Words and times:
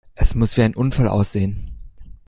Es 0.15 0.33
muss 0.33 0.57
wie 0.57 0.63
ein 0.63 0.73
Unfall 0.73 1.07
aussehen! 1.07 1.77